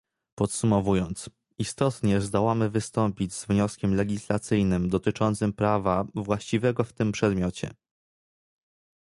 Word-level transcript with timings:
Podsumowując, 0.35 1.29
istotnie 1.57 2.21
zdołamy 2.21 2.69
wystąpić 2.69 3.33
z 3.33 3.45
wnioskiem 3.45 3.95
legislacyjnym 3.95 4.89
dotyczącym 4.89 5.53
prawa 5.53 6.05
właściwego 6.15 6.83
w 6.83 6.93
tym 6.93 7.11
przedmiocie 7.11 7.71